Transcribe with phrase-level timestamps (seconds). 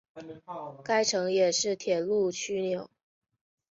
[0.83, 2.89] 该城也是铁路枢纽。